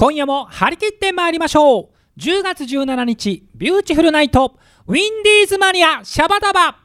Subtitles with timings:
[0.00, 2.20] 今夜も張り切って参りましょう。
[2.20, 4.56] 10月17日ビューティフルナイト。
[4.86, 6.76] ウィンディーズマニアシャバダバ。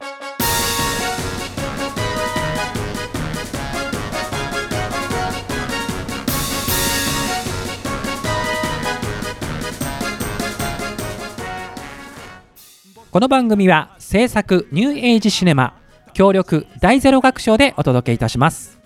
[13.12, 15.78] この番組は制作ニューエイジシネマ
[16.14, 18.83] 協力大ゼロ学賞でお届けいたします。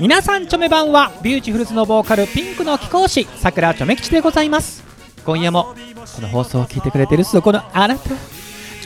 [0.00, 4.84] 皆さんチョメばんはビューティフルズのボーカルピンクの貴公子さくらチョメ吉でございます。
[5.26, 5.74] 今夜も
[6.14, 8.08] この放送を聞いてくれてるそこのあなた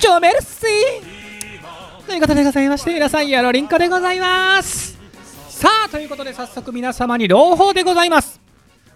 [0.00, 2.06] チョメルシー。
[2.06, 4.98] ということでございまして皆さんよろりんこでございます。
[5.50, 8.40] さあということで早速皆様に朗報でございます。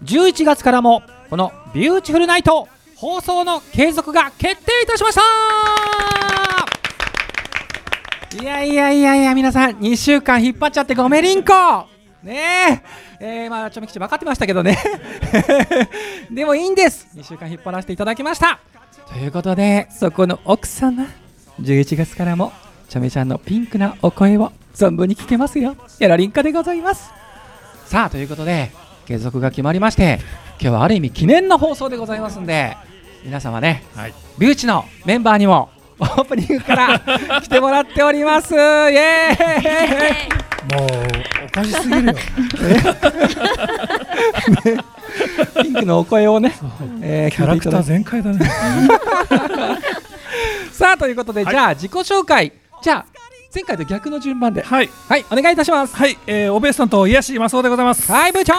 [0.03, 5.21] 11月からもこのビューティフルナイト放送の継続が決定いたしました。
[8.41, 11.96] いやいやいやいや皆さん2週間引っ張っちゃってごめりんこ
[12.27, 12.83] ね
[13.21, 13.45] え。
[13.45, 14.77] えー、まあちょめきち分かってましたけどね。
[16.31, 17.07] でもいいんです。
[17.15, 18.59] 2週間引っ張らせていただきました。
[19.09, 21.07] ということでそこの奥様
[21.63, 22.53] 11月からも
[22.89, 25.77] ちょめちゃんのピンクなお声を存分に聞けますよ。
[26.01, 27.11] やらりんかでございます。
[27.87, 28.73] さあということで
[29.07, 30.19] 継続が決まりまして
[30.61, 32.77] 今日はある意味記念の放送でございますんで
[33.25, 37.01] 皆様ね、はい、ビューチのメンバーにもオープニングから
[37.41, 38.55] 来てもらっております。
[38.55, 40.87] イエーイもう
[41.47, 42.21] おかしすぎるよ、ね、
[45.63, 46.55] ピンクのお声をね、
[47.03, 48.41] えー、キャラクター全開だね。
[50.73, 52.53] さあということで、はい、じゃあ自己紹介。
[52.83, 53.07] じゃあ
[53.55, 54.63] 前回と逆の順番で。
[54.63, 55.95] はい、はい、お願いいたします。
[55.97, 58.11] はい、えー、おべさんと癒しマスオでございます。
[58.11, 58.55] はい部長。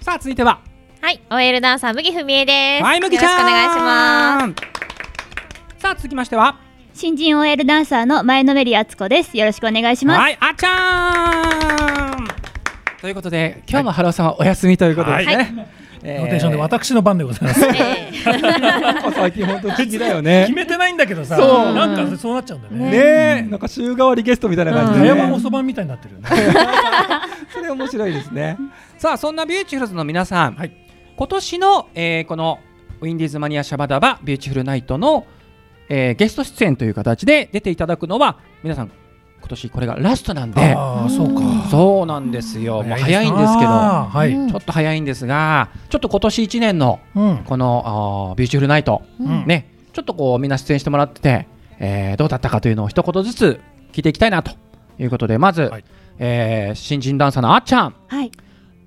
[0.00, 0.60] さあ続いては。
[1.02, 2.84] はい OL ダンサー麦文江です。
[2.84, 3.32] はい麦ちゃん。
[3.32, 4.54] よろしくお願いしま
[5.78, 5.82] す。
[5.82, 6.69] さあ続きましては
[7.00, 9.34] 新人 OL ダンサーの前のめりあつこです。
[9.34, 10.20] よろしくお願いします。
[10.20, 12.26] はいあちゃん。
[13.00, 15.46] ということで今日もハローさんはお休みということですね、はい。
[16.02, 17.60] えー、ローテーションで私の番でございます。
[19.14, 20.44] 最近本当不思議だよね。
[20.52, 22.90] 決めてないんだけどさ、なんかそうなっちゃうんだよね。
[22.90, 23.46] ね。
[23.48, 26.28] なんか週替わりゲストみたいな感じで、山本番みたいになってるよね。
[27.50, 28.58] それ面白いですね。
[28.98, 30.70] さあそんなビューティフルズの皆さん、
[31.16, 32.58] 今年の、えー、この
[33.00, 35.24] ウィンディーズマニアシャバダバビューティフルナイトの、
[35.90, 38.90] えー、ゲスト出演という形で出ていただくのは皆さん
[39.40, 40.74] 今年これがラストなんで。
[40.76, 41.68] あそうか。
[41.70, 42.82] そうなんですよ。
[42.82, 47.00] もう早いんですけど、はい、ちょっと早いんですがちょっと今年1年の
[47.46, 53.60] この、うん、ビューティフルナイト、うん、ねちょっとこうみんな出演してもらってて、えー、どうだったかというのを一言ずつ
[53.92, 54.52] 聞いていきたいなと
[54.98, 55.84] いうことでまず、はい、
[56.18, 58.30] えー、新人ダンサーのあっちゃん、はい、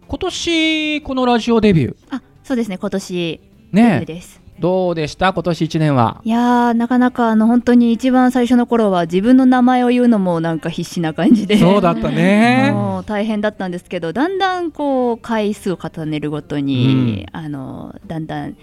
[0.07, 1.95] 今年このラジオデビュー。
[2.11, 2.77] あそうですね。
[2.77, 3.41] 今年
[3.73, 5.33] デビューです、どうでした？
[5.33, 6.21] 今年1年は。
[6.23, 11.57] いやなかなかあの本当に一番最初の頃は自分の名前を言うのもなんか必死な感じで。
[11.57, 12.71] そうだったね。
[12.73, 18.57] もう大変だったんですけどだんだんこう回数を重ねるごとに、うん、あのだんだん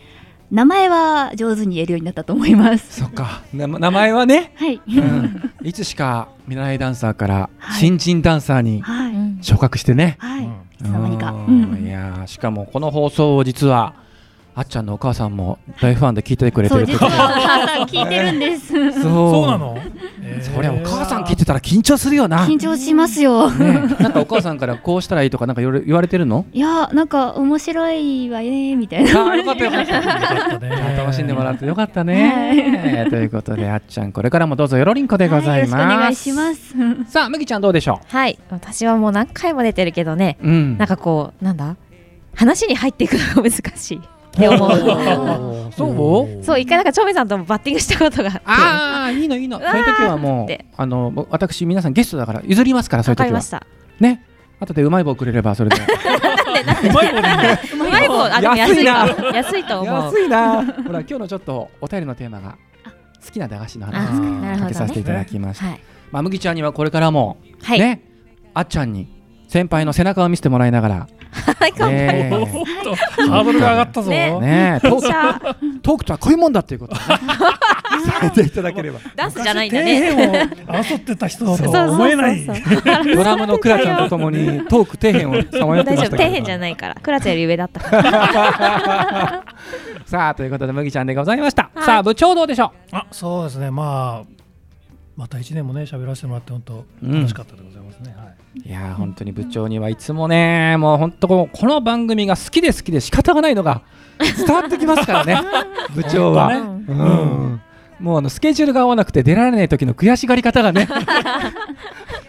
[0.51, 3.01] 名前は上手に言えるようになったと思います。
[3.03, 3.43] そっか。
[3.53, 4.81] 名前はね、はい。
[4.89, 8.83] うん、いつしか見習いダンサーから新人ダンサーに
[9.43, 11.34] 昇格してね、はい、はい、いつの間にか、
[11.81, 13.95] いやしかもこの放送を実は
[14.55, 18.69] あっちゃんのお母さんも大ファンで聞いてくれてるってこと聞いてるんです。
[19.00, 19.47] そう。
[19.47, 19.78] なの、
[20.22, 22.47] えー、そりゃお母さん聞いてたら緊張するよな。
[22.47, 26.44] 緊張しますよ、ね、なんかお母さんからこうしたらいいとかなんか言われてるの？
[26.53, 29.31] いやなんか面白いわねみたいな。
[29.31, 30.59] あよかったよかった。
[30.59, 30.97] ね。
[30.99, 36.75] 楽しんでもらってよかったね、はい、ということであっちゃんこれからもどうぞよろりんこでございます、はい、お願いします。
[37.10, 38.06] さあ麦ちゃんどうでしょう？
[38.09, 38.39] はい。
[38.50, 41.77] 私はもう何回も出てるけどね、うん、なんかこうなんだ？
[42.34, 44.00] 話に入っていくのが難しい
[44.37, 45.73] って思う。
[45.77, 45.85] そ
[46.41, 46.45] う？
[46.45, 48.41] そう一回なんかチョメさんともバッティングしたことがあって。
[48.47, 49.59] ああいいのいいの。
[49.59, 53.41] そういう時はもうあの私皆さんゲストだから譲りますからそういう時は。
[54.01, 54.25] ね。
[54.61, 55.77] 後でうまい棒くれればそれで。
[56.61, 57.29] うまい棒で
[57.73, 62.57] うまい棒あでも安いな安いと思う安いなほら今日のちょっとお便りのテーマが
[63.25, 65.67] 好きな駄菓子の話かけさせていただきました
[66.11, 67.39] まあ麦ちゃんにはこれからも
[67.71, 68.03] ね
[68.53, 69.09] あっちゃんに
[69.50, 72.53] 先輩の背中を見せてもらいながらはい、頑張ります。
[73.28, 74.10] ハードルが上がったぞ。
[74.10, 77.01] ね、トークとはこういうもんだっていうことね。
[77.01, 77.19] さ
[78.22, 79.01] せていただければ。
[79.16, 80.48] ダンスじゃないんだね。
[80.66, 82.47] 争ってた人と思えない。
[82.47, 86.95] ドラムのクラちゃんとともにトーク底辺をさまよってました底辺じゃないから。
[86.95, 89.45] クラちゃんより上だったから。
[90.07, 91.71] さあということで麦ちゃんでございました。
[91.77, 92.97] さあ部長どうでしょう。
[92.97, 93.72] あ、そうですね。
[93.72, 94.28] まあ
[95.16, 98.15] また一年もね喋らせてもらって本当楽しかったでございますね。
[98.16, 98.34] はい。
[98.55, 103.83] いや本当に部長にはいつもねもう本当この番組が好きで好きで仕方がないのが
[104.19, 105.41] 伝わってきますからね。
[105.95, 106.61] 部長は、ね、う
[106.93, 107.61] ん、
[108.01, 110.89] もうあのスケジュールが合わなくて出られない時の悔しがり方がね。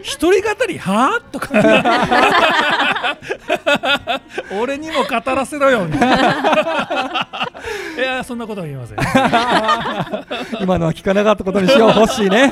[0.01, 1.49] 一人語りはあとか
[4.59, 5.85] 俺にも語らせろよ。
[5.85, 6.17] みたいな
[7.97, 8.97] いやそんなことは言いません。
[10.63, 11.89] 今のは聞かなかったことにしよう。
[11.99, 12.51] 欲しいね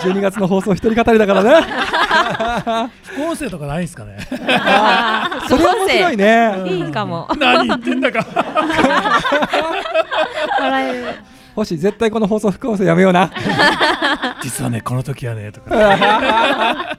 [0.00, 2.90] 12月の放送一人語りだからね。
[3.02, 4.18] 副音声とかないですかね。
[4.28, 6.62] それは面白いね。
[6.66, 7.28] いいかも。
[7.38, 8.26] 何言ってんだか。
[10.60, 11.06] 笑える。
[11.54, 13.30] 星絶対この放送副音声やめような。
[14.42, 16.96] 実はねこの時はねとか。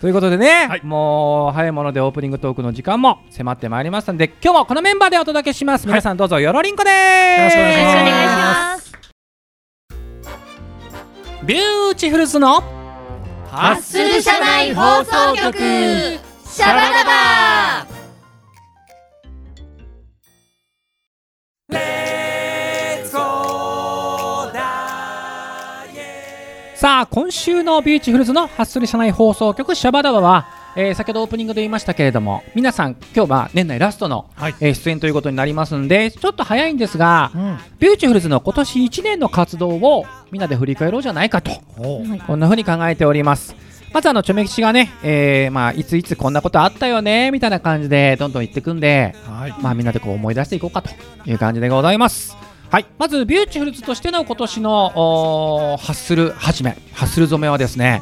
[0.00, 0.80] ということでね、はい。
[0.82, 6.96] もう早いものでオープニングトークの時間も迫ってまいりましたので今日もこのメンバーでお届けします、皆さんどうぞよろりんこです。
[7.38, 8.79] よろしくお願いよろしくお願いします
[11.42, 12.60] ビューティフルズの
[13.48, 15.58] ハッスル社内放送局。
[15.58, 17.86] シャバダバ。
[26.74, 30.46] さあ今週のビューティフルズのハッスル社内放送局シャバダバは、
[30.76, 34.54] えー先ほどオープニングで言いましたけれども皆さん今日は年内ラストの、はい。
[34.60, 37.58] えー出演ということになりますんでちょっと早いんですが、うん。
[37.78, 41.50] ビューティフルズの今年1年の活動をみんなで振り返ろうじゃないかと
[42.26, 43.54] こんな風に考えております。
[43.92, 49.54] まずあのチョメ吉がね、えーまあ、いついつこんなことあったよねみたいな感じでどんどん言ってくんで、はい。
[49.60, 50.90] まあ、みんなでこう思い出していこうかと
[51.28, 52.36] いう感じでございます。
[52.70, 58.00] はい、まずビューティフルズとしての今年のハッスル始めハッスル初めはですね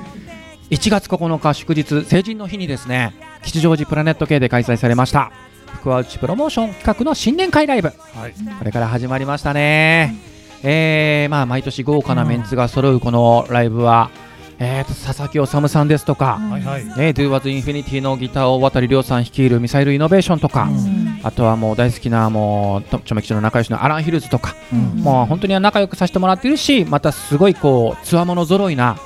[0.70, 5.32] 1月9日祝日成人の日にですね吉祥寺プラネット K で開催されました
[5.68, 7.88] 福は内プロモーション企画の新年会ライブ。
[7.88, 8.32] はい。
[8.58, 10.14] これから始まりましたね。
[10.62, 14.10] えーまあ、毎年豪華なメンツが揃うこのライブは、
[14.58, 16.84] えーと佐々木修さんですとか、はいはい。
[16.84, 21.20] ね、Do Was Infinity のギターを渡亮さん率いるミサイルイノベーションとか、うん。
[21.22, 25.02] あとはもう大好きなもうとチョメ吉の仲良しのアラン・ヒルズとか、うん。
[25.02, 28.98] もう本当に仲良くさせてもらっているしまたすごいこうつわもの揃いな、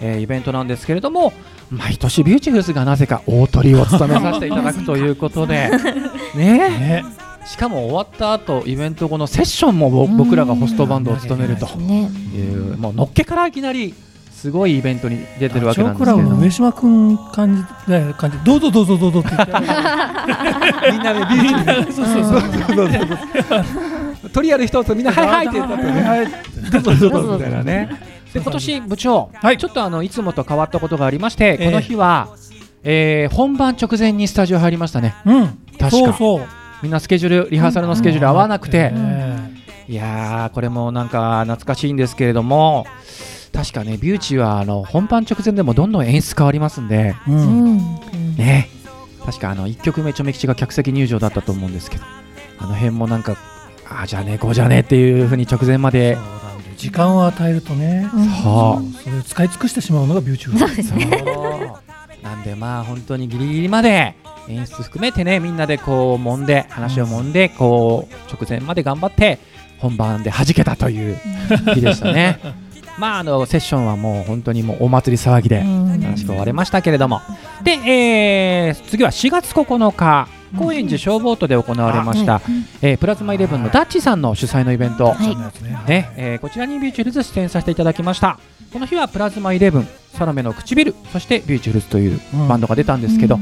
[0.00, 1.32] えーイベントなんですけれども
[1.70, 5.70] 毎年ビューティフルズがなぜか大トリを務めさせていただくということで。
[6.34, 6.58] ね。
[6.68, 7.04] ね。
[7.46, 11.66] しかも終わった後イベント後のセッションもぼ僕らがホストバンドを務めると。
[11.76, 12.10] ね。
[12.34, 13.94] いうもうのっけからいきなり
[14.32, 19.52] すごいイベントに出てるわけなんですけれど上島君感じで感じどうぞどうぞどうぞって言って
[20.92, 22.36] みんなでビューティフルそうそうそ
[24.26, 26.26] うトリやる人とみんなはいはいって言ったってねはい
[26.82, 28.13] どうぞどうぞみたいなね。
[28.34, 29.58] で今年部長、はい。
[29.58, 31.64] ちょっとあのいつもと変わったことがありまして、ええ。
[31.66, 32.28] この日は、
[32.82, 35.14] えー本番直前にスタジオ入りましたね。
[35.24, 35.46] うん。
[35.78, 35.90] 確か。
[35.90, 36.46] そうそう。
[36.82, 39.54] みんなスケジュールリハーサルのスケジュール合わなくて、ね
[39.86, 42.86] いやーこれもなんか懐かしいんですけれども。
[43.52, 47.76] 確かね、ビューチはあの本番直前でもどんどん演出変わりますんで、ううん。
[47.76, 48.68] んね、
[49.24, 52.02] 確かあの1曲目、ちょめきちが客席入場だったと思うんですけど、
[52.58, 53.36] あの辺もなんか、
[53.88, 56.18] ああ、じゃあね、こうじゃねっていうふうに直前まで
[56.74, 60.58] 時間を与えるとねはそれを使い尽くしてしまうのがビューティフル。
[60.58, 61.24] そうですね。
[62.22, 64.14] なんでまあ本当にギリギリまで
[64.48, 69.38] 演出含めてねみんなでこう揉んで話を揉んでこう直前まで頑張って
[69.78, 71.18] 本番で弾けたという
[71.74, 72.38] 日でしたね。
[72.98, 76.00] まああのセッションはもう本当にもうお祭り騒ぎでうん。
[76.00, 77.20] 楽しく終わりましたけれども。
[77.62, 80.28] で、えー次は4月9日
[80.58, 82.40] 高円寺ショーボートで行われました、
[82.82, 85.36] えープラズマイレブンのダッチさんの主催のイベント、はい。
[85.64, 88.38] ねねえーこちらにビューティフルズ出演させていただきました。
[88.72, 92.48] この日はプラズマイレブンサロメの唇そしてビューティフルズといううん。
[92.48, 93.38] バンドが出たんですけど、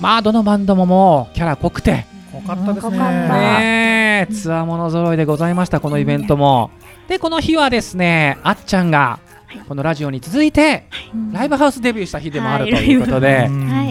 [0.00, 2.06] まあどのバンドももうキャラ濃くて。
[2.32, 2.98] 濃かったですね。
[2.98, 6.70] ねえつわもの揃いでございましたこのイベントも。
[7.08, 9.18] でこの日はですねあっちゃんが
[9.68, 10.86] このラジオに続いて
[11.30, 13.50] ライブハウスデビューした日でもあるということで、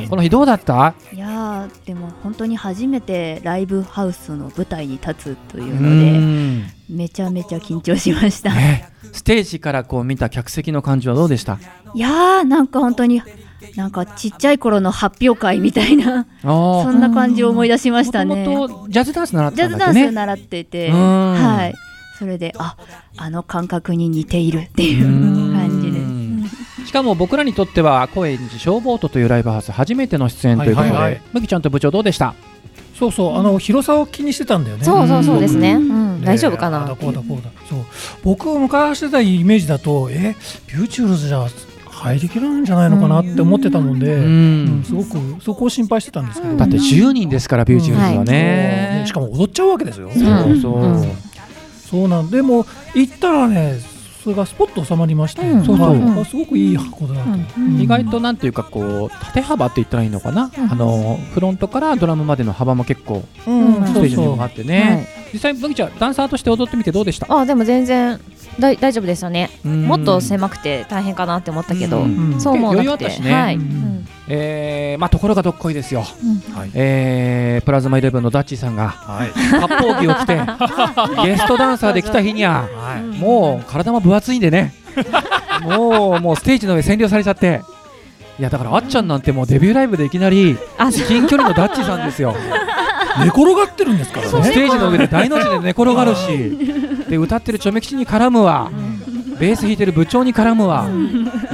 [0.10, 0.96] この日どうだった？
[1.14, 6.66] いやーでも本当に初めてライブハウスの舞台に立つといううのでん。
[6.90, 8.54] めちゃめちゃ緊張しました。
[8.54, 8.90] ね。
[9.14, 11.58] ステージからこう見た客席の感じはどうでした？
[11.94, 13.22] いやーなんか本当に
[13.76, 18.46] なんかちっちゃい頃の発表会みたいなそそんな感じを思い出しましたね。
[18.48, 21.34] もともとジャズダンス習ってジャズダンス習ってて、うん。
[21.34, 21.74] はい。
[22.18, 22.78] それであ
[23.18, 25.08] あの感覚に似ているっていう。
[25.08, 25.51] うん
[26.92, 31.22] しかも僕らにとっては高円寺ショーボートというライブハウス初めての出演ということで、はいはいはい。
[31.32, 32.36] 麦ちゃんと部長どうでした？
[33.00, 34.84] そうそうあの広さを気にしてたんだよね。
[34.84, 36.20] そうそうそうですね、うん。
[36.20, 36.86] ね大丈夫かな？
[36.86, 37.50] だこうだこうだ。
[37.70, 37.80] そう。
[38.26, 40.36] 僕昔してたイメージだとえ
[40.68, 41.48] ビューチュールズじゃ
[41.88, 48.26] 入りきらないんじゃないのかなって思ってたもんで、ううんんすごくそこを心配してたんですけど、だって10人ですからビューティフルズはね。
[48.26, 51.04] ね、しかも踊っちゃうわけですよ、そうそう、うん。
[51.90, 52.30] そうなん。
[52.30, 53.80] でも行ったらね
[54.24, 55.66] それがスポッと収まりまして、うん。
[55.66, 56.26] そうそう。
[56.26, 57.82] すごくいい箱だなと、うん。
[57.82, 60.72] 意外となんていうかこう縦幅って言ったらいいのかな、うん。
[60.72, 63.76] あのフロントからドラムまでの幅も結構うん。
[63.76, 67.26] うんステージにもあってね、実際麦ちゃんダンサーとして踊ってみてどうでした？
[67.30, 68.20] あでも全然
[68.60, 69.50] だ大丈夫ですよね。
[69.64, 72.06] もっと狭くて大変かなって思ったけど。
[72.40, 73.10] そう思わなくて。
[73.10, 73.60] はい
[74.28, 76.06] えーまあところがどっこいですよ。
[76.74, 79.32] えープラズマイレブンのダッチーさんが割
[79.76, 80.40] 烹着を着て
[81.26, 82.68] ゲストダンサーで来た日には
[83.20, 84.74] もう体も分厚いんでね。
[85.64, 87.62] もうもうステージの上占領されちゃって。
[88.40, 90.58] いやだからあっちゃんなんてもうデビューライブでいきなり
[91.08, 92.36] 近距離のダッチさんですよ。
[93.20, 94.44] 寝転がってるんですからね。
[94.44, 96.58] ステージの上で大の字で寝転がるし
[97.10, 98.72] で歌ってるチョメ吉に絡むわ
[99.42, 100.88] ベース弾いてる部長に絡むわ。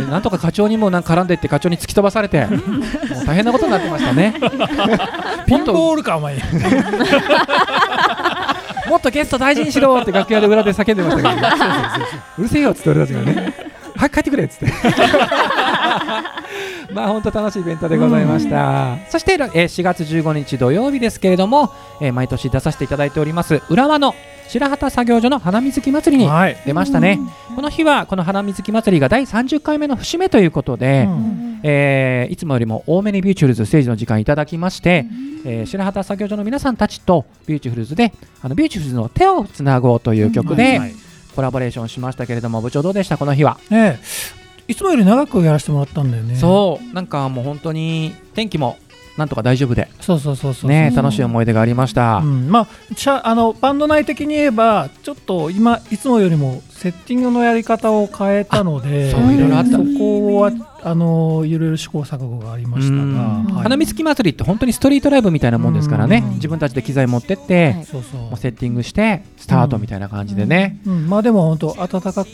[0.10, 2.60] なんとか課長にもなんか絡んでいって課長に突き飛ばされてもう
[3.26, 4.34] 大変なことになってましたね。
[5.48, 6.36] ピンボールかお前。
[8.90, 11.48] もっとゲスト大事にしろって楽屋で裏で叫んでましたけど。
[12.40, 13.54] うるせえよっつって俺たちがね。
[13.96, 14.66] 早く帰ってくれっつって
[16.98, 24.16] まあ本当楽しいイベントでございました、うん、そして、えー、4月15日土曜日ですけれども、えー、毎年出させていただいております浦和の
[24.48, 26.30] 白旗作業所の花水木祭りに
[26.66, 35.06] 出ましたね、はい、この日はこの花水木祭りが第30回目の節目ということで、うん、えー、いつもよりも多めにビューチュールズステージの時間いただきまして、
[35.46, 38.12] うん、えー、白旗作業所の皆さんたちとビューティフルズで
[38.42, 40.82] あのビューティフルズの手をつなごうという曲で、うん。
[40.82, 44.00] はいはいコラボレーションしましたけれども部長どうでしたこの日は、ええ、
[44.68, 46.36] いつもより長くやらせてもらったんだよね。
[46.36, 46.94] そう。
[46.94, 48.78] なんかもう本当に天気も
[49.18, 49.88] なんとか大丈夫で。
[50.00, 59.72] そうそうそうそうね楽しい思い出がありました、うん、まああのバンド内的に言えばちょっと今いつもよりもセッティングのやり方を変えたのでそういろいろあった。
[59.72, 60.52] そこは
[60.84, 66.22] あのいろいろ試行錯誤がありましたが、はい、花見つき祭りって本当にストリートライブみたいなもんですからね。
[66.36, 70.94] 自分たちで機材持ってって、はい、セッティングしてスタートみたいな感じでね、うん。
[70.94, 72.30] うん、まあでも本当温かく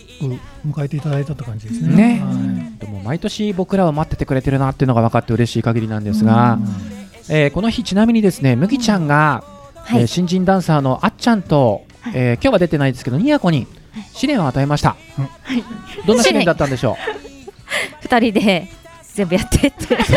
[0.66, 1.96] 迎えていただいたって感じですね。
[1.96, 2.32] ね、は
[2.78, 6.60] い、でも毎年僕らは待っててくれてるなっていうのが分かって嬉しい限りなんですが、
[7.30, 9.44] えー、この日ちなみにですね麦ちゃんが、
[9.76, 13.68] はい、えー、新人ダンサーのあっちゃんと、えー、今日は出てないですけどにやこに
[14.14, 14.98] 試練を与えました、は
[15.56, 15.64] い、
[16.06, 16.98] どんな試練だったんでしょ
[17.30, 17.33] う？
[18.04, 18.70] 2人で
[19.14, 19.98] 全部やってって。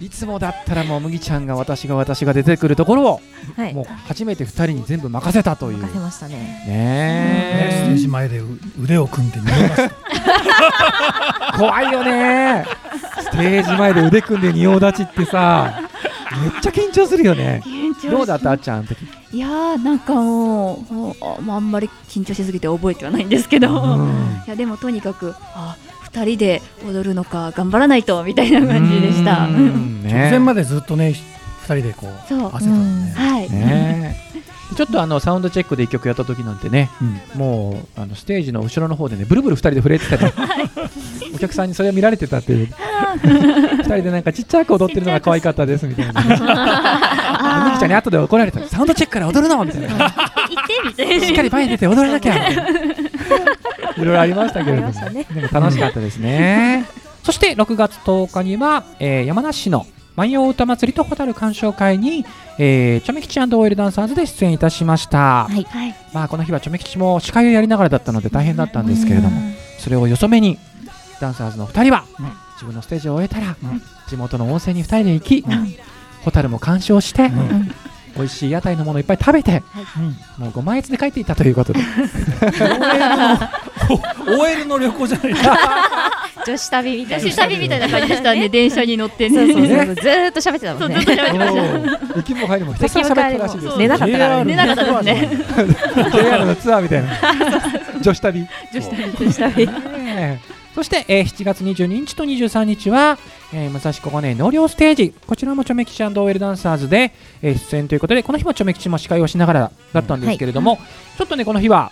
[0.00, 3.20] いつもだったらもう麦ちゃんが私が私が出てくるところを、
[3.54, 5.78] はい、もう初めて2人に全部任せたという。
[5.78, 6.36] 任せましたね。
[6.66, 8.40] ねステージ前で
[8.82, 9.88] 腕を組んで見えまし
[11.52, 12.64] た 怖いよね。
[13.20, 15.82] ステージ前で腕組んで仁王立ちってさ
[16.40, 17.62] めっちゃ緊張するよね。
[18.10, 18.96] どうだったあっちゃん時？
[19.32, 25.76] いやーなんかもうあんまり緊張しすぎて覚えてはないんですけど、うん、いやでもとにかくあ
[26.12, 31.14] 2人で踊るのか頑張らないとみたいな感じでした、ね、直前までずっとね
[31.66, 32.10] 2人でこう
[32.66, 33.50] ね、はい。
[33.50, 34.16] ね。
[34.76, 36.90] ちょっとあのサウンドチェックで1曲やった時なんてね、
[37.34, 40.70] うん、もうあのステージの後ろの方でねブルブル2人で震えてたね、はい、
[41.34, 42.68] お客さんにそれを見られてたっていう。
[43.16, 48.60] 2人でなんかちっちゃく踊ってるのが可愛かったですみたいな、 ね、みきちゃんに後で怒られた。
[48.68, 49.88] サウンドチェックから踊るのみたいな。
[51.26, 52.36] しっかり前に出て踊らなきゃ。
[52.36, 52.56] い
[53.96, 56.86] ろいろありましたけれども、ね、でも楽しかったですね。
[57.22, 62.24] そして6月10日には、えー、山梨市の万葉歌祭りと蛍鑑賞会に、
[62.58, 65.66] えー、チョメ吉オイルダンサーズで出演いたしました、はい、
[66.12, 69.40] まあ、この日はチョメ吉も司会をやりながらだったので大変だったんですけれども
[69.78, 70.58] それをよそめに
[71.20, 75.74] ダンサーズの2人は、うん、自分のステージを終えたら、うん、地元の温泉に2人で行き、うん、
[76.24, 77.30] 蛍も鑑賞して、
[78.16, 79.62] 美味しい屋台のものいっぱい食べて、
[80.38, 81.80] もう5万円で帰っていったということで。
[84.28, 85.34] OL の旅行じゃない。
[86.46, 87.24] 女子旅みたいな。
[87.24, 88.48] 女子旅みたいな感じでしたね。
[88.48, 89.36] 電車に乗ってね。
[89.36, 89.94] そうそうそうずっ
[90.32, 91.00] と喋ってたもんね。
[91.00, 92.10] ずっと喋ってました。
[92.14, 95.28] 行きも帰りもひたすら喋ってたらしいです寝なかったから寝なかったですね
[96.12, 97.10] JR のツアーみたいな
[98.00, 99.68] 女子旅女子旅女子旅
[100.74, 103.18] そして、えー、7月22日と23日は、
[103.52, 107.12] えー、武蔵小金井納涼ステージ、こちらもチョメ吉 &OL ダンサーズで、
[107.42, 110.80] えー、出演ということで、この日もチョメ吉も司会をしながらだったんですけれども、はい、
[111.18, 111.90] ちょっとね、この日は、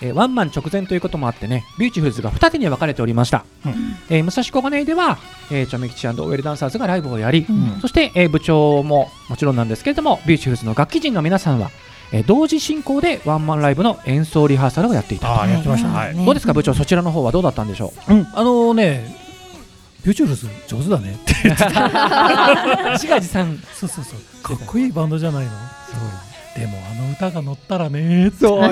[0.00, 3.44] えー、ワンマン直前ということもあってね、ビューティフルズが二手に分かれておりました。
[3.66, 3.72] うん、
[4.10, 5.18] えー、武蔵小金井では、
[5.50, 11.70] えー、チョメ吉 &OL ダンサーズがライブをやり、うん、そして、えー、部長ももちろんなんですけれども、ビューティフルズの楽器陣の皆さんは、
[12.12, 19.16] えー、同時進行でワンマンライブの演奏リハーサルをやっていたあやってました、はい、どうですか部長そちらの方はどうだったんでしょう、うん、あのー、ね
[20.04, 21.68] ビューティフルズ上手だねって言ってた。
[22.92, 24.20] 自画自賛そうそうそう。
[24.42, 25.50] かっこいいバンドじゃないの？
[25.50, 25.56] そ
[26.56, 26.60] う。
[26.60, 28.62] でもあの歌が乗ったらねそう。
[28.62, 28.68] よ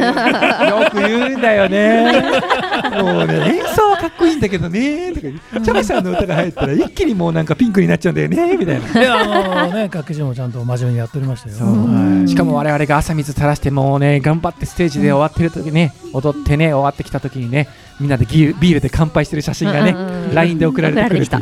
[0.90, 2.23] く言うんだよね。
[3.02, 8.92] もうね演奏はかっこいいんだけどねとかチャラさんの歌が入ったら一気にもうなんかピンクになっちゃうんだよねみたいな。
[8.92, 17.68] であのね楽器もちゃんと真面目にやっておりましたよ、はい、しかも我々が汗水垂らしてもうね頑張ってステージで終わってる時ね踊ってね終わってきた時にね
[18.00, 19.94] みんなでビールで乾杯してる写真がね、
[20.34, 21.36] LINE で送られてくるって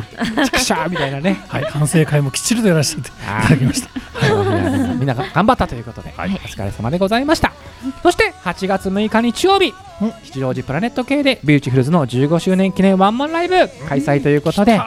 [0.45, 3.89] チクショーみたいなね、はい、反省会もきっちりとやらせていただきました。
[3.89, 7.51] はい、みんな頑張ったということで、はい、お疲れ様でございました。
[8.03, 9.73] そして8月6日日曜日、
[10.23, 13.55] 吉祥寺プラネット K でビューティフルズの15周年記念ワンマンライブ
[13.87, 14.77] 開催ということで、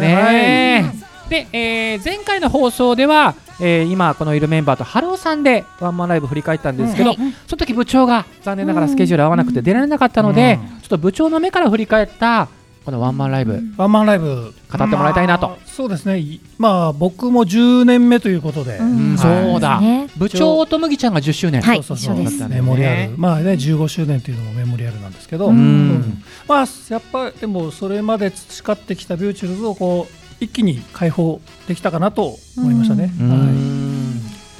[0.00, 0.94] ね。
[1.28, 12.48] で、えー前回の放送では、えー今このいるメンバーとハローさんでワンマンライブ振り返ったんですけど、その時部長が残念ながらスケジュール合わなくて出られなかったので、ちょっと部長の目から振り返った
[12.84, 14.54] このワンマンライブ、ワンマンライブ。
[14.72, 15.48] 語ってもらいたいなと。
[15.48, 16.18] まあそうですね。
[16.18, 19.08] いまあ僕も10年目ということで、うん。
[19.10, 19.18] はい
[19.52, 20.08] そうだ、ね。
[20.16, 22.48] 部長と麦ちゃんが10周年、はいそうそうそう。
[22.48, 23.18] ねメモリアル。
[23.18, 25.56] まあね15周年というのもメモリアルなんですけど、うん。
[25.56, 26.22] うん。
[26.48, 33.12] まあやっぱりでもそれまで培ってきたビューチュルズをこう一気に解放できたかなと思いましたね。
[33.20, 33.38] うはい。
[33.38, 33.89] ん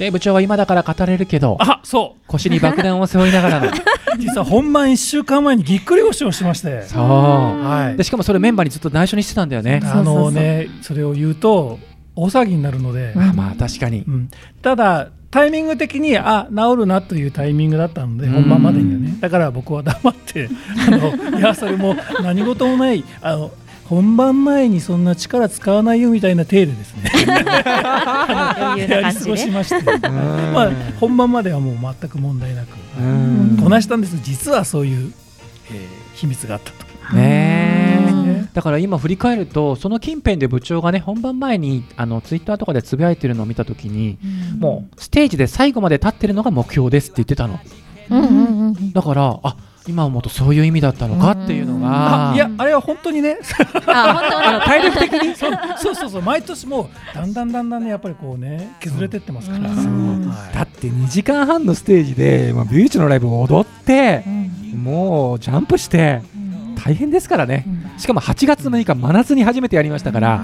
[0.01, 3.67] で部長は今だから語れるけどあそ腰に爆弾を背負いながらの。
[3.67, 3.71] う
[4.17, 7.03] 実は本番1週間前にぎっくり腰をしまして、そう。
[7.03, 7.97] はい。
[7.97, 9.79] でしかもそれメンバーにずっと内緒にしてたんだよね。
[9.83, 11.77] あのねそれを言うと
[12.15, 14.03] 大騒ぎになるので、あまあ確かに。
[14.07, 14.29] うん。
[14.63, 18.33] ただタイミング的にあ治るなというタイミングだったのでうん。
[18.33, 19.17] 本番までにはね。
[19.19, 20.49] だから僕は黙って
[20.87, 23.51] あのいやそれも何事もないあの
[23.91, 27.11] 本番前にそんな力使わないよみたいな体でですね。
[28.87, 32.67] やり過ごしまして、まあ、本番まではもう全く問題なく。
[32.97, 33.57] うん。
[33.61, 34.17] こなしたんです。
[34.23, 35.11] 実はそういう、
[35.71, 37.15] えー秘密があったと。
[37.15, 44.17] ねだから今振り返るとその近辺で部長がね本番前にあのツイッターとかでつぶやいてるのを見たときに
[44.59, 47.59] もうステージで最後まで立ってるのが目標ですって言ってたの。
[48.09, 48.91] うんうんうんうん。
[48.93, 49.55] だからあ
[49.87, 52.31] 今思うとそういう意味だったのかっていうのが。
[52.31, 53.37] あいやあれは本当にね。
[53.85, 55.35] 体力的に。
[55.35, 60.27] そうそうそうそう毎年もうだんだんだんだんねやっぱりこうね削れてってますから、うん。
[60.29, 60.55] はい。
[60.55, 64.23] だって2時間半のステージで、まあ、ビューチのライブを踊って
[64.75, 66.21] もうジャンプして
[66.83, 67.65] 大変ですからね。
[67.97, 70.41] しかも8月6日真夏に初めてやりましたから。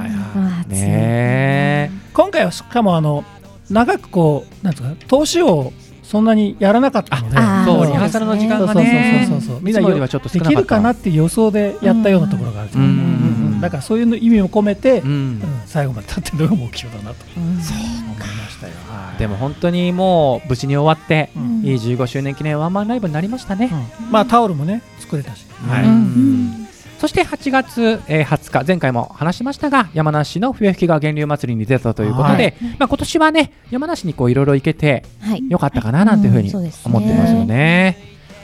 [0.68, 3.24] ね今回はしかもあの
[3.70, 5.72] 長くこうなんですか投資を
[6.08, 7.38] そんなにやらなかったので。
[7.38, 7.86] あそうそう。
[7.88, 9.62] リハーサルの時間がそうねそうそうそうそう。
[9.62, 13.62] みんなよりはちょっと少でなかったきるかなっていう予想でやったようなところがあるんですようん。
[13.62, 17.26] だからそういうの意味を込めて、ううんん最後まで立ってるのが目標だなと。
[17.36, 17.44] うん。
[17.44, 18.74] 思いましたよ。
[18.88, 19.20] はい。
[19.20, 21.62] でも本当にもう無事に終わってうん。
[21.66, 23.70] いい15周年記念ワンマンライブになりましたね。
[24.02, 24.12] うん。
[24.12, 25.84] まあタオルもね作れたし、はい。
[25.84, 26.67] うん
[26.98, 32.56] そして8月、えー20日前回も話しましたが山梨の笛吹きが源流祭りに出たということで、はい。
[32.80, 35.44] まあ、今年はね山梨にこういろいろ行けてはい。
[35.50, 36.52] よかったかななんていうふうに
[36.86, 37.98] 思ってますよね。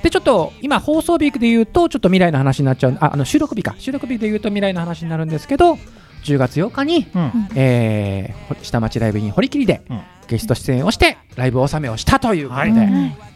[0.04, 3.76] でちょっと今放送日で言うとちょっと未来の話になっちゃうああの収録日か。
[3.80, 5.78] 収録日で言うと未来の話になるんですけど
[6.24, 12.82] 10月8日に、うんえーほ下町ライブイン堀切でうんゲスト出演をしてライブ納めをしたということで、はい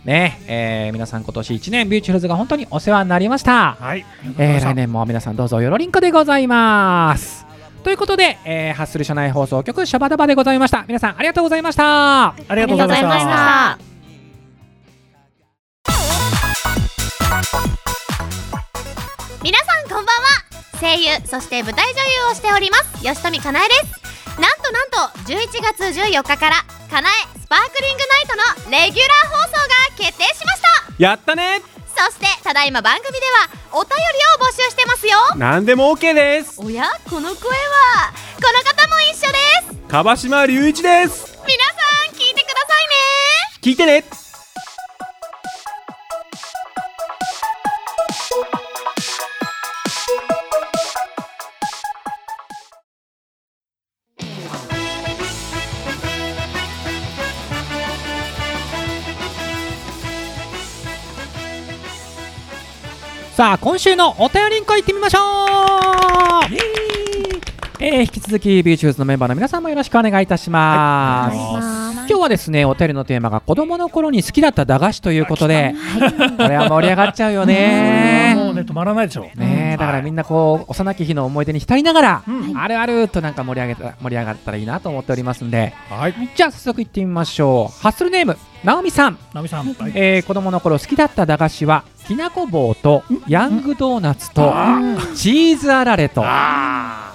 [0.05, 3.73] ねえー皆さん今年1年ビューティフルズが本当にお世話になりました。
[3.73, 4.05] はい
[4.37, 7.45] えー来年も皆さんどうぞよろりんこでございます。
[7.83, 10.85] ということで、えーハッスル社内放送局シャバダバでございました。
[10.87, 12.27] 皆さんありがとうございました。
[12.29, 13.77] ありがとうございました。
[13.77, 13.79] た。
[19.43, 20.46] 皆さんこんばんは
[20.79, 23.03] 声優そして舞台女優をしております。
[23.03, 24.39] 吉富かなえです。
[24.39, 26.55] なんとなんと11月14日から
[26.89, 30.67] かなえスパークリングナイトのレギュラー放送が決定しました。
[30.99, 31.61] やったね。
[31.97, 34.03] そしてただいま番組ではお便り
[34.43, 35.17] を募集してますよ。
[35.35, 36.61] 何でも OK です。
[36.61, 39.37] おやこの声はこの方も一緒で
[39.73, 39.77] す。
[39.87, 41.37] 樺島隆一です。
[41.47, 41.73] 皆さ
[42.11, 43.61] ん聞いてくださいね。
[43.61, 44.26] 聞いてね
[63.37, 65.23] さあ今週のお便りんこ行ってみましょう。
[67.79, 75.75] えー引き続きビューティフルズのメンバーの皆さんもよろしくお願いいたします、今日はですねお便りのテーマが子供の頃に好きだった駄菓子ということで、
[76.35, 78.33] これは盛り上がっちゃうよね。
[78.35, 79.29] もうね止まらないでしょ。
[79.35, 82.57] ねえだからみんなこう幼き日の思い出に浸りながら、うん。
[82.57, 85.73] あるあるとなんか盛り上げた盛り上がったらいいなと思っておりますんで。
[85.89, 86.15] はい。
[86.35, 87.81] じゃあ早速行ってみましょう。
[87.81, 89.73] ハッスルネームなおみさん、ナミさん。
[89.73, 89.91] はい。
[89.95, 94.53] えー子供の頃好きだった駄菓子はきなこ棒とヤングドーナツと
[95.15, 96.23] チーズあられと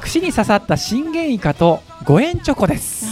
[0.00, 3.11] 串に刺さった信玄イカと5円チョコです。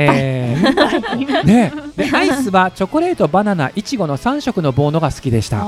[0.00, 1.44] えー。
[1.44, 5.64] ね、でアイスはチョコレート、バナナ、いちごの3色の棒のが好きでした。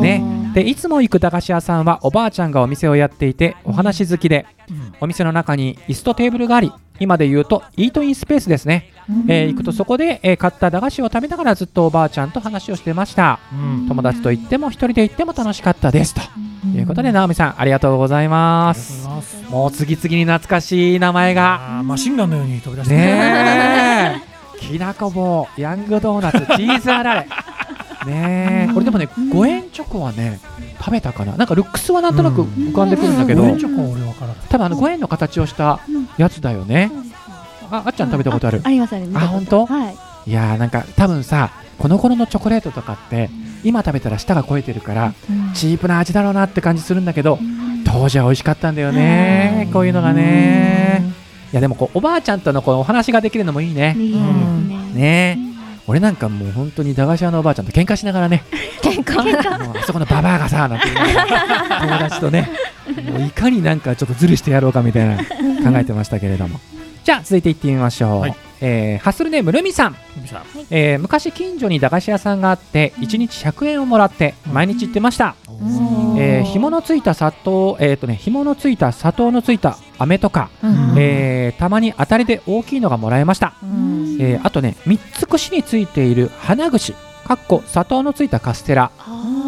[0.00, 0.22] ね、
[0.54, 4.46] でいつも行く駄菓子屋さんはおばあちゃんがお店をやっていてお話好きで、
[5.00, 8.90] お店の中に椅子とテーブルがあり今で言うとイートインスペースですね、
[9.28, 13.40] えー行くとそこで、えー買った駄菓子を食べながらずっとおばあちゃんと話をしてました。
[13.52, 13.88] うん。
[13.88, 16.20] 友達と行っても一人で行っても楽しかったですと
[16.76, 19.06] いうことで直美さんありがとうございます。
[19.50, 21.82] もう次々に懐かしい名前が。
[21.84, 22.94] マシンガンのように飛び出して。
[22.96, 24.22] ね
[24.60, 24.60] え。
[24.60, 27.28] きなこ棒ヤングドーナツチーズあられ。
[28.06, 30.38] ねえ、俺でもね、五円チョコはね、
[30.78, 34.36] 食べたかな、なんかルックスはなんとなく浮かんでくるんだけど、五円チョコは俺わからない。
[34.48, 35.80] 多分あの五円の形をした
[36.18, 36.92] やつだよね。
[37.70, 38.60] あ、あっちゃん食べたことある？
[38.62, 39.24] ありますあります。
[39.24, 39.64] あ、本当？
[39.66, 39.96] はい。
[40.26, 43.30] いやーなんか多分さ、この頃のチョコレートとかって、
[43.64, 45.14] 今食べたら舌が肥えてるから、
[45.54, 47.38] チープな味だろうなって感じするんだけど、
[47.84, 51.12] 当時は美味しかったんだよね、こういうのがね。
[51.52, 53.94] いやでもこうおばあちゃんとのこうお話ができるのもいいね。
[53.94, 55.36] ね。
[55.36, 55.38] ね。
[55.86, 58.42] 俺なんかもう本当に駄菓子屋のおばあちゃんと喧嘩しながらね、
[58.82, 59.22] 喧嘩。
[59.64, 62.50] もうあそこのババアがさなんて言いながら友達とね、
[63.12, 65.24] もういかになんかちょっとズルしてやろうかみたいな考
[65.78, 66.58] えてましたけれども。
[67.04, 68.20] じゃあ続いていってみましょう。
[68.20, 69.96] はいえーハッスルネームルミさん。
[70.70, 75.34] えー昔近所に駄菓子屋さんがあって1日100円をもらって毎日行ってました、
[76.18, 80.94] えー紐のついた砂糖えっ、とね紐のついた砂糖のついた飴とか、うん。
[80.98, 84.16] えーたまに当たりで大きいのがもらえました、うん。
[84.20, 88.90] えーあとね3つ串についている花串かっこ砂糖のついたカステラ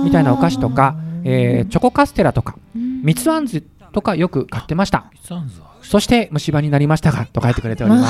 [0.04, 3.62] みたいなお菓子とか、えーチョコカステラとかみつあんず
[3.96, 5.06] とかよく買ってました。
[5.80, 8.06] そして虫歯になりましたがと書いてくれておりま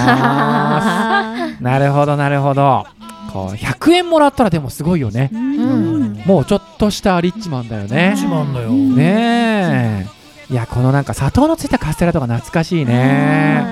[1.56, 1.62] す。
[1.62, 2.84] なるほどなるほど。
[3.32, 5.30] こう100円もらったらでもすごいよね。
[5.32, 6.22] うん。
[6.26, 8.14] もうちょっとしたリッチマンだよね。
[8.16, 8.70] 一番だよ。
[8.70, 10.08] ね
[10.50, 10.52] え。
[10.52, 13.64] いやこのなんか砂糖のついたカステラとか懐かしいね。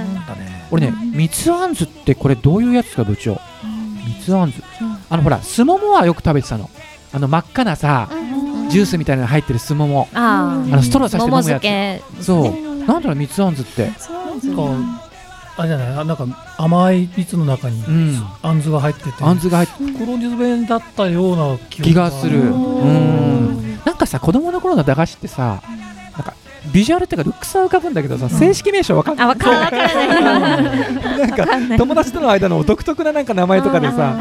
[0.71, 3.41] 俺ねみつあんずってこれどういうやつか部長？
[4.07, 4.63] みつあんず。
[5.11, 6.71] あのほらすももはよく食べてたの。
[7.13, 8.09] あの真っ赤なさ
[8.71, 12.25] ジュースみたいなの入ってるすももああのストローさして飲むやつ。
[12.25, 12.85] そう。
[12.85, 13.87] なんだろうみつあんずって。
[13.87, 15.05] なんか
[15.57, 15.89] あれじゃない。
[15.89, 16.27] あなんか
[16.59, 18.27] 甘い蜜の中にうん。
[18.43, 19.13] あんずが入ってて。
[19.21, 22.41] あんずが入って黒水弁だったような気がする。
[22.41, 23.79] ううん。
[23.85, 25.63] なんかさ子供の頃の駄菓子ってさ
[26.15, 26.35] なんか
[26.73, 29.27] ビジュアルっていうかルックスは浮かぶんだけどさ正式名称わかんない。
[29.27, 30.65] あわかんわからない。
[31.19, 34.17] なんか友達との間の独特ななんか名前とかでさ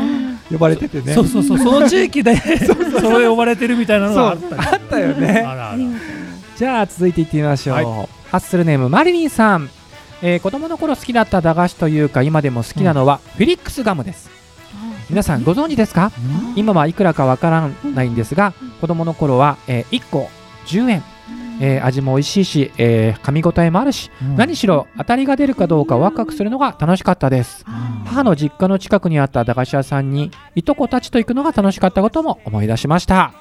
[0.53, 1.13] 呼ばれててね。
[1.13, 1.57] そうそうそう。
[1.59, 4.61] その地域でそれ呼ばれてるみたいなのがあったり。
[4.61, 5.43] あったよね。
[5.45, 5.77] あらあら。
[6.55, 7.85] じゃあ続いていってみましょう、はい。
[7.85, 9.69] ハッスルネームマリリンさん、
[10.21, 14.29] えー子供の頃好きだった駄菓子というか今でも好きなのはフィリックスガムです。
[15.09, 16.11] 皆さんご存知ですか？
[16.55, 20.29] 今はいくらかわからないんですが子供の頃は、え1個
[20.67, 21.03] 10円、
[21.61, 24.35] えー味も美味しいし、えー噛み応えもあるし、うん。
[24.35, 27.65] 何しろ当たりが出るかどうかワクワクするのが楽しかったです。
[28.05, 33.33] 母の実家の近くにあった駄菓子屋さんにいとこたちと行くのが楽しかったことも思い出しました。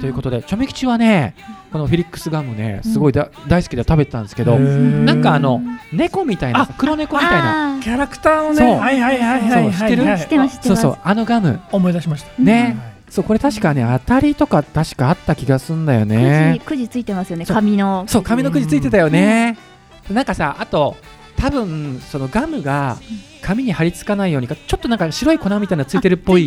[0.00, 1.34] ということでチョメ吉はね
[1.72, 7.80] このフィリックスガムねすごいだ、大好きで食べてたんですけどなんかあの猫みたいな黒猫みたいな。
[7.82, 8.66] キャラクターをそう。
[8.66, 9.64] ねはいはいはいはいはい。
[9.64, 10.04] そう知ってる？
[10.04, 10.82] はい知ってます知ってます。
[10.82, 11.60] そうそうあのガム。
[11.72, 12.42] 思い出しました。
[12.42, 12.76] ね、
[13.08, 18.04] そうこれ確かね当たりとか確かあった気がすんだよくねじくじついてますよね紙の。
[18.08, 19.56] そう紙のくじついてたよね、
[20.10, 20.96] なんかさあと
[21.36, 22.96] 多分そのガムが
[23.42, 26.46] 紙に貼り付かないようにかちょっとなんか白い粉みたいなのついてるっぽい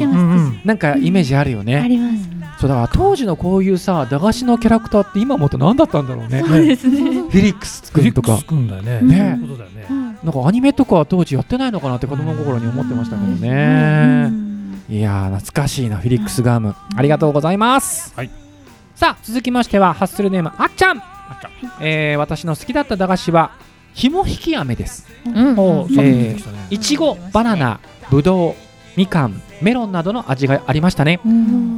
[0.66, 2.30] なんかイメージあるよあねります。
[2.60, 6.44] そうだから当時のこういうさ駄菓子のキャラクターって今思うと何だったんだろうね。
[6.46, 7.00] そうですね。
[7.02, 9.02] フィリックスフィリック君とかスくんだよね。
[9.02, 9.38] ね。
[9.40, 10.18] そういうことだよね。
[10.24, 14.47] なんかアニメとかは当時やってないのかなって子供心に思ってましたけどね
[14.90, 16.76] いやー懐かしいなフィリックスガム。
[16.96, 18.30] ありがとうございます、はい。
[18.96, 21.02] さあ続きましてはハッスルネームあっちゃん
[21.82, 23.52] えー私の好きだった駄菓子は
[23.94, 25.08] ひも引き飴です。
[25.26, 25.60] うん。
[25.60, 26.68] おうさっき出てきたね。
[26.70, 28.54] いちごバナナぶどう
[28.96, 31.20] みかんメロンなどの味がありましたね。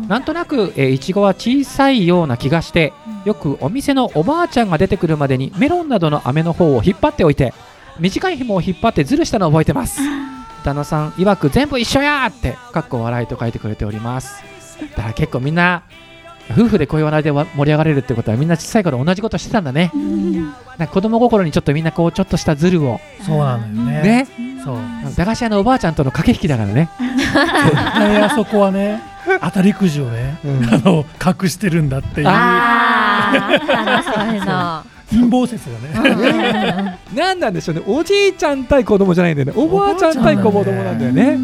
[0.07, 2.93] なんとなく、えーいちごは小さいような気がして
[3.25, 7.53] よくお店のおばあちゃんが出てくるまでにメロンなどの飴の方を引っ張っておいて
[7.99, 9.99] 短い紐を引っ張ってズルしたのを覚えてます
[10.69, 14.43] 旦那さん曰く全部一緒やーってかっこ笑いと書いてくれております。
[14.95, 15.83] だから結構みんな
[16.51, 19.91] 夫婦でこういう話題でわ盛り上がれるってことはみんな小さい頃同じことしてたんだね。
[20.77, 22.99] なんか子供心にちょっとみんなこうちょっとしたズルを。
[23.25, 24.01] そうなのよね。
[24.01, 24.27] ね。
[24.63, 24.77] そう。
[25.15, 29.01] 駄菓子屋のおばあちゃんとの駆け引きだからね、絶対あそこはね
[29.41, 32.27] 当たりくじをねあの隠してるんだっていう。
[32.27, 37.83] ああそういうの陰謀説がねなんなんでしょうね。
[37.87, 39.53] おじいちゃん対子供じゃないんだよね。
[39.55, 41.37] おばあちゃん対子供なんだよね。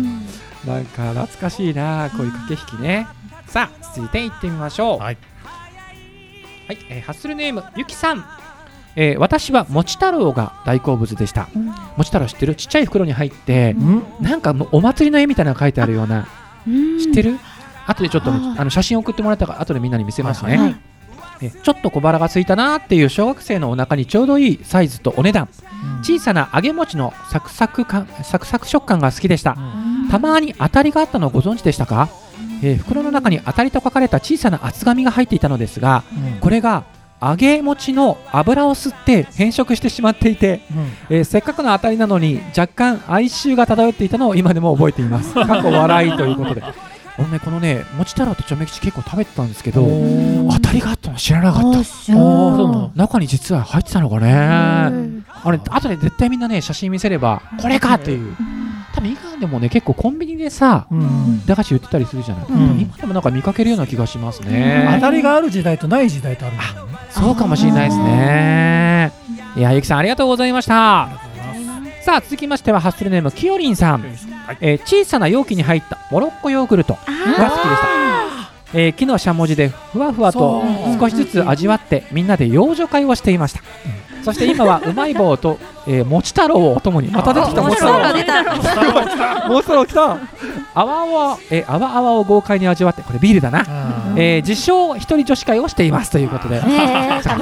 [0.66, 3.08] なんか懐かしいなこういう駆け引きね。
[3.48, 5.00] さあ続いていってみましょう。
[5.00, 5.18] はい。
[6.68, 8.26] はい、えーハッスルネームゆきさん、
[8.96, 11.48] えー私はもち太郎が大好物でした、
[11.96, 12.56] もち太郎知ってる？
[12.56, 14.04] ちっちゃい袋に入ってうん。
[14.20, 16.28] なんかもうお祭りの絵みたいなのが書いてあるような。
[16.66, 17.38] 知ってる？
[17.86, 20.72] 後でちょっとねあの写真送ってもらったから後でみんなに見せますね、はい。
[20.72, 20.76] え
[21.64, 25.48] ちょっと小腹が空いたなーっていう小学生のお腹にちょうどいいサイズとお値段。
[26.02, 29.58] 小さな揚げ餅のサクサク感サクサク食感が好きでした。
[30.12, 32.10] たまに当たりがあったのをご存知でしたか、
[32.64, 36.40] えー袋の中に当たりと書かれた小さな厚紙が入っていたのですがうん。
[36.40, 36.84] これが
[37.22, 40.62] 揚げ餅の油を吸って変色してしまっていて、
[41.10, 45.34] えーせっかくの当たりなのに若干哀愁が漂っていたのを今でも覚えています。
[45.34, 46.64] 過去笑いということで。
[47.18, 49.86] 俺ねこのね餅太郎とちょめ吉結構食べてたんですけど
[50.52, 51.80] 当たりがあったの知らなかった。
[52.96, 58.36] 中に実は入ってたのかねあれ後で絶対みんなね写真見せればこれかっていう。
[58.94, 66.94] 多分今でもね結構コンビニでさ、うん、駄菓子売ってたりするじゃない、うん、今でもなんか見かけるような気がしますね、当たりがある時代とない時代とあるんだよね。
[67.10, 69.12] そうかもしれないですね。
[69.58, 71.10] いやゆきさんありがとうございました。
[72.04, 73.76] さあ続きましてはハッスルネームきよりん。
[73.76, 74.06] さん、
[74.62, 77.88] えー、小さな容器に入ったモロッコヨーグルトが好きでした。
[78.74, 80.62] えー、木のしゃもじでふわふわと
[81.00, 83.62] 少しずつ味わってみんなで養女会をしていました、
[84.18, 87.62] うん、そして今はうまい棒と、えー、もち太郎をお供にまた出てきた。
[87.62, 87.94] もち太郎
[89.48, 90.18] もち太郎来た。
[90.74, 93.60] あわあわ、えー、あわあわを豪快に味わってこれビールだな、
[94.18, 96.62] えー、自称一人女子会をしていますということで、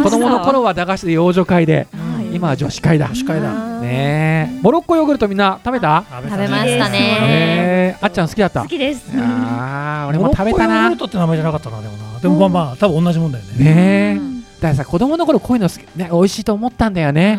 [0.03, 1.87] 子供の頃は駄菓子で養女会で、
[2.31, 3.07] 今は女子会だ。
[3.07, 4.59] 女子会だね。
[4.61, 6.03] モロッコヨーグルトみんな食べた？
[6.09, 7.97] 食べましたね。
[8.01, 8.61] あっちゃん好きだった？
[8.63, 9.11] 好きです。
[9.17, 10.67] ああ俺も食べたな。
[10.67, 12.19] モロッコヨーグルトって名前じゃなかったなでもな。
[12.19, 13.65] でもまあまあ多分同じもんだよね。
[13.65, 14.19] ね
[14.59, 17.37] だからさ子供の頃こういうのね美味しいと思ったんだよね。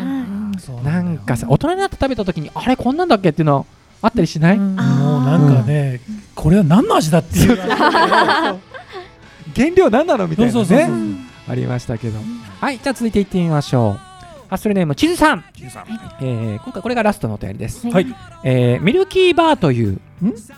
[0.83, 3.65] なんかさ大人になって食べた時にあれこんなんだっけっていうの
[4.01, 4.57] あったりしない？
[4.57, 5.99] もうなんかね
[6.35, 7.57] これは何の味だっていう。
[9.55, 10.89] 原料何なのみたいなね。
[11.47, 12.19] ありましたけど。
[12.59, 14.04] はいじゃあ続いていってみましょう
[14.47, 15.43] ハッスルネーム地図さん。
[16.21, 17.87] えー、今回これがラストのお便りです。
[17.89, 18.07] はい。
[18.43, 19.99] えー、ミルキーバーという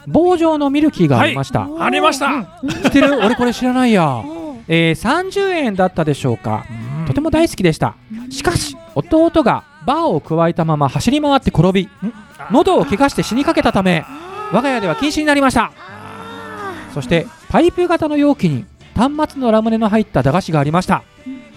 [0.07, 1.61] 棒状のミルキーがありました。
[1.61, 2.59] はい、ありました。
[2.83, 3.15] 知ってる？
[3.23, 4.23] 俺これ知らないや。
[4.67, 6.65] えー、30円だったでしょうか。
[7.07, 7.95] とても大好きでした。
[8.29, 11.89] しかし弟がバーを加えたまま走り回って転び、
[12.51, 14.03] 喉を怪我して死にかけたため、
[14.51, 15.71] 我が家では禁止になりました。
[16.93, 21.03] そしてパイプ型の容器に端末のラムネの入った駄菓子がありました。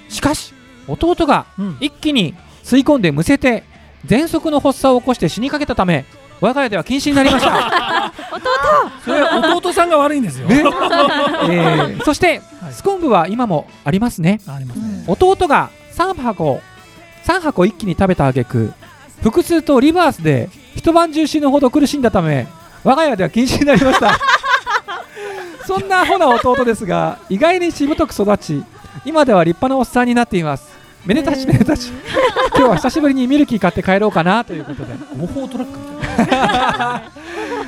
[0.08, 0.54] しかし
[0.92, 1.46] 弟が
[1.80, 3.64] 一気に吸い込んでむせて
[4.06, 6.04] 喘息の発作を起こして死にかけたため
[6.40, 8.12] 我が家では禁止になりました。
[8.32, 8.48] 弟。
[9.04, 10.56] それは弟さんが悪いんですよ、ね。
[11.48, 16.60] えー、そして、はい、スコンブは今もありますね、ね、弟が3箱
[17.26, 18.72] 3箱一気に食べた挙句
[19.22, 22.46] 腹痛とリバースで一晩中死ぬほど苦しんだため
[22.84, 24.18] 我が家では禁止になりました。
[25.66, 28.64] そんなアホな弟ですが意外にしぶとく育ち
[29.04, 31.92] 今では立派なおっさんになっていますめでたしめでたし。
[32.56, 34.94] 今日は久しぶりにミルキー買って帰ろうかなということで。
[35.16, 36.40] 模倣トラックみたい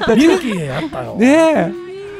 [0.09, 0.15] な。
[0.15, 1.17] ミルキーやったよ。
[1.17, 1.73] ねえ。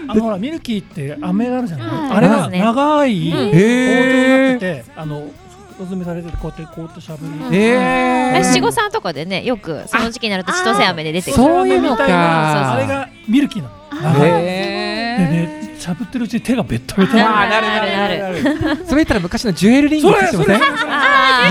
[0.09, 5.31] あのほらミルキーって飴があるじゃない、あれが長い包丁になっててあのお
[5.79, 8.35] 詰めされてこうやってこうやってしゃぶりえ。
[8.37, 11.43] え七五三とかでねよくその時期になると千歳飴で出てくる。
[11.43, 13.75] そういうのかあれがミルキーなの。
[14.13, 14.23] 長い。
[14.23, 17.15] でねしゃぶってるうちに手がベッタベタ。
[17.17, 18.77] なるなるなる。
[18.87, 20.61] それ言ったら昔のジュエルリングって言ってません？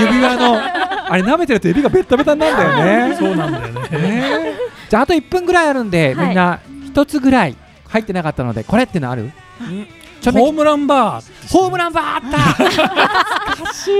[0.08, 0.58] 指輪の
[1.10, 3.16] あれ舐めてると指がベッタベタになるんだよね。
[3.18, 4.54] そうなんだよね。
[4.90, 6.60] じゃああと1分ぐらいあるんでみんな
[6.94, 7.56] 1つぐらい
[7.90, 9.32] 入ってなかったのでこれってのある？
[10.24, 12.38] ホームランバーホームランバーあった。
[12.38, 13.92] 懐かしい。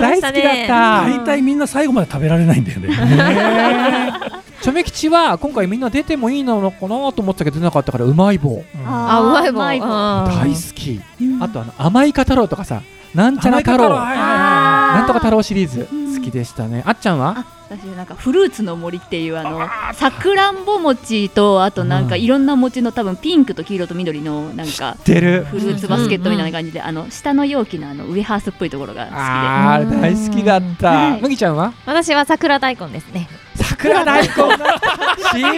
[0.00, 1.02] 大好きだった。
[1.08, 2.88] 大体みんな最後まで食べられないんだよね
[4.66, 9.86] チョメ吉は今回みんな出てもいいのかなと思ったけど出なかったからうまい棒、あうまい棒。
[9.86, 11.00] 大好き、
[11.40, 12.82] あとあの甘いか太郎とかさ
[13.14, 13.90] なんちゃら太郎。
[13.90, 15.86] なんとか太郎シリーズ
[16.18, 16.82] 好きでしたね。
[16.84, 17.46] あっちゃんは？
[17.68, 19.60] 私なんかフルーツの森っていうあの
[19.94, 29.16] さくらんぼ餅とあとなんかいろんな餅の多分ピンクと黄色と緑のなんかフルーツバスケットみたいな感じであの下の容器のあのウエハースっぽいところが好きで。
[29.18, 31.18] あれ大好きだった。
[31.20, 31.72] 麦ちゃんは？
[31.86, 33.28] 私は桜大根ですね。
[33.56, 34.28] 桜大根
[35.32, 35.52] 渋い。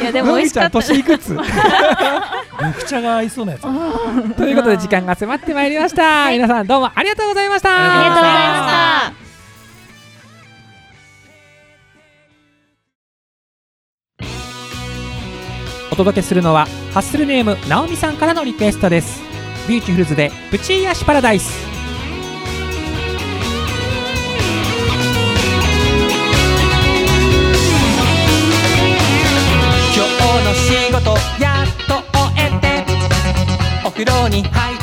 [0.00, 0.70] いやでも美味しかった。
[0.70, 1.36] 年いくつ？
[1.38, 3.62] 緑茶が合いそうなやつ。
[4.36, 7.70] ということで時間が迫ってまいりました、皆さんどうもありがとうございました。
[7.70, 9.25] ありがとうございました
[15.96, 19.22] お届けするのはハッスルネームなおみさんからのリクエストです。
[19.66, 21.50] ビューティフルズでプチ癒しパラダイス。
[29.96, 32.84] 今日の仕事やっと終えて
[33.86, 34.75] お風呂に入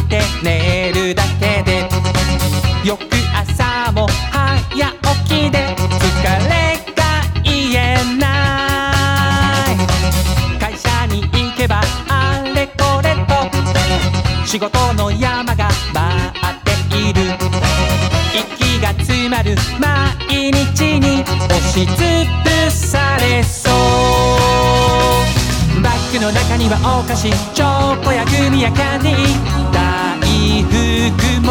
[14.54, 17.22] 仕事の山が待っている。
[18.36, 19.56] 息が詰まる。
[19.80, 23.74] 毎日に押しつぶされそう。
[25.82, 29.18] バッグの中にはお菓子チョコやグミやキャンディー
[29.74, 30.22] 大
[30.62, 31.50] 福も。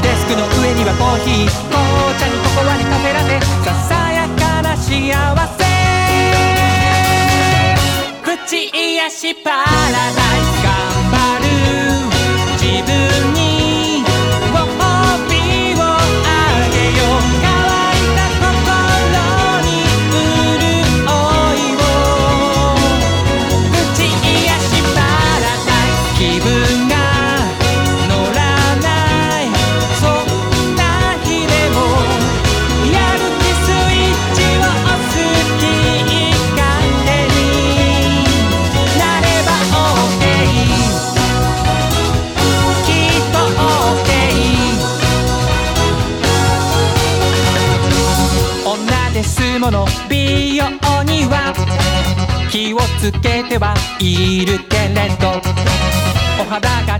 [0.00, 3.44] デスクの上にはコーヒー紅茶にココアにカフェラテ。
[3.66, 4.88] ささやかな幸
[5.58, 5.60] せ。
[8.48, 10.65] 口癒しパラダイス
[11.06, 11.46] 頑張る
[12.58, 13.45] 自分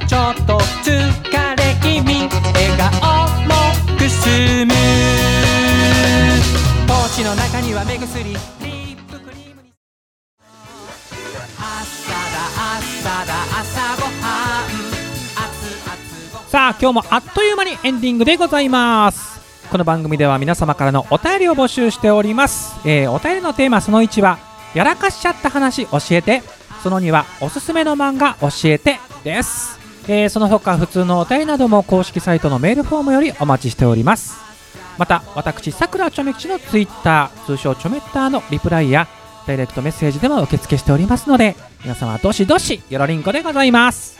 [0.08, 0.96] ちょっと疲
[1.56, 3.54] れ気味笑顔も
[3.98, 4.28] くす
[4.64, 4.72] む。
[6.86, 8.38] ポーチの中には目薬リッ
[9.10, 9.62] プクリーム。
[9.62, 9.72] に
[11.58, 12.14] 朝だ
[12.78, 14.70] 朝だ朝ごはん。
[15.34, 19.40] 熱々さあ今日もあっという間にエンディングでございます。
[19.72, 24.38] この番組では皆様からのお便りを募集しております、えーお便りのテーマその1は
[24.72, 26.42] やらかしちゃった話教えて。
[26.82, 29.75] その2はおすすめの漫画教えてです、
[30.08, 34.36] えーその他普通のお便りなども公式サイトのメールフォームよりお待ちしております。
[34.98, 39.08] また私さくらちょめ吉のツイッター通称ちょめッターのリプライや
[39.46, 44.18] ダイレクトメッセージでも受付しておりますので皆様どしどしよろりんこでございます。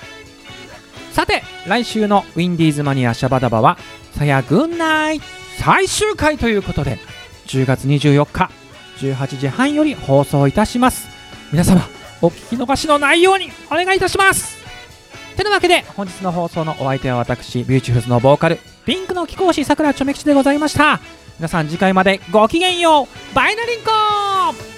[1.12, 3.78] さて来週のウィンディーズマニアシャバダバは
[4.12, 5.20] さやぐんない
[5.58, 6.98] 最終回ということで
[7.46, 8.50] 10月24日
[8.98, 11.08] 18時半より放送いたします。
[11.52, 11.80] 皆様
[12.20, 14.55] お聞き逃しのないようにお願いいたします。
[15.36, 21.00] てなわけで本日の放送のお相手は私ビューティフルズのボーカルピンクの貴公子さくらちょめきちでございました。
[21.38, 23.34] 皆さん次回までごきげんよう。
[23.34, 24.75] バイナリンコ